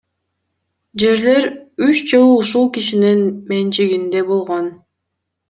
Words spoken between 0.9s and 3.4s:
Жерлер үч жыл ушул кишинин